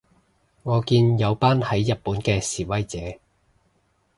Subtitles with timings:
[0.63, 3.19] 我見有班喺日本嘅示威者